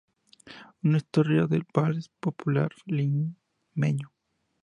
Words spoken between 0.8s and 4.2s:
Una historia del vals popular limeño".